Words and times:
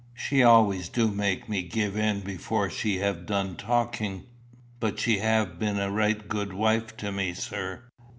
She 0.15 0.41
always 0.41 0.89
do 0.89 1.09
make 1.11 1.47
me 1.47 1.61
give 1.61 1.95
in 1.95 2.21
before 2.21 2.71
she 2.71 2.97
have 2.97 3.27
done 3.27 3.55
talking. 3.55 4.23
But 4.79 4.97
she 4.97 5.19
have 5.19 5.59
been 5.59 5.77
a 5.77 5.91
right 5.91 6.27
good 6.27 6.53
wife 6.53 6.97
to 6.97 7.11
me, 7.11 7.35
sir." 7.35 7.83